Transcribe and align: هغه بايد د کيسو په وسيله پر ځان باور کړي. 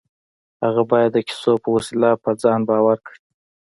هغه 0.65 0.81
بايد 0.89 1.11
د 1.13 1.17
کيسو 1.27 1.53
په 1.63 1.69
وسيله 1.75 2.09
پر 2.23 2.33
ځان 2.43 2.59
باور 2.69 2.97
کړي. 3.05 3.19